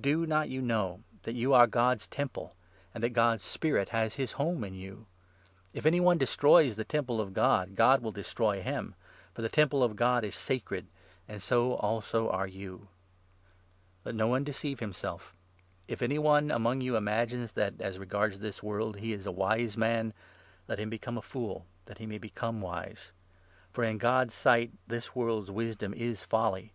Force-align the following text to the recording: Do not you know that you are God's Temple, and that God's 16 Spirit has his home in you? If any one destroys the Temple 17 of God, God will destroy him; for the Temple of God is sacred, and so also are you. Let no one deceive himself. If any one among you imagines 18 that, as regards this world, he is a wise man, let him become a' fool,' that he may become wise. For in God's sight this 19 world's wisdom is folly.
Do 0.00 0.24
not 0.24 0.48
you 0.48 0.62
know 0.62 1.02
that 1.24 1.34
you 1.34 1.52
are 1.52 1.66
God's 1.66 2.06
Temple, 2.08 2.54
and 2.94 3.04
that 3.04 3.10
God's 3.10 3.42
16 3.42 3.52
Spirit 3.54 3.88
has 3.90 4.14
his 4.14 4.32
home 4.40 4.64
in 4.64 4.72
you? 4.72 5.04
If 5.74 5.84
any 5.84 6.00
one 6.00 6.16
destroys 6.16 6.76
the 6.76 6.84
Temple 6.84 7.18
17 7.18 7.28
of 7.28 7.34
God, 7.34 7.76
God 7.76 8.00
will 8.00 8.10
destroy 8.10 8.62
him; 8.62 8.94
for 9.34 9.42
the 9.42 9.50
Temple 9.50 9.84
of 9.84 9.96
God 9.96 10.24
is 10.24 10.34
sacred, 10.34 10.86
and 11.28 11.42
so 11.42 11.74
also 11.74 12.30
are 12.30 12.46
you. 12.46 12.88
Let 14.02 14.14
no 14.14 14.28
one 14.28 14.44
deceive 14.44 14.80
himself. 14.80 15.34
If 15.88 16.00
any 16.00 16.18
one 16.18 16.50
among 16.50 16.80
you 16.80 16.96
imagines 16.96 17.50
18 17.50 17.54
that, 17.76 17.84
as 17.84 17.98
regards 17.98 18.38
this 18.38 18.62
world, 18.62 18.96
he 18.96 19.12
is 19.12 19.26
a 19.26 19.30
wise 19.30 19.76
man, 19.76 20.14
let 20.68 20.78
him 20.80 20.88
become 20.88 21.18
a' 21.18 21.22
fool,' 21.36 21.66
that 21.84 21.98
he 21.98 22.06
may 22.06 22.16
become 22.16 22.62
wise. 22.62 23.12
For 23.70 23.84
in 23.84 23.98
God's 23.98 24.32
sight 24.32 24.72
this 24.86 25.08
19 25.08 25.20
world's 25.22 25.50
wisdom 25.50 25.92
is 25.92 26.24
folly. 26.24 26.72